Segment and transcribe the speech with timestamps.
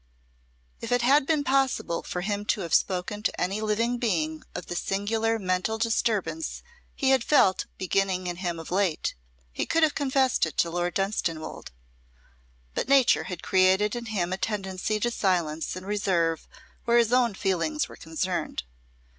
[0.79, 4.65] If it had been possible for him to have spoken to any living being of
[4.65, 6.63] the singular mental disturbance
[6.95, 9.13] he had felt beginning in him of late,
[9.51, 11.69] he could have confessed it to Lord Dunstanwolde.
[12.73, 16.47] But nature had created in him a tendency to silence and reserve
[16.85, 18.63] where his own feelings were concerned.